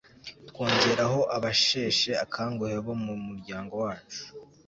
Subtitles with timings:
[0.49, 4.21] twongeraho abasheshe akanguhe bo mu muryango wacu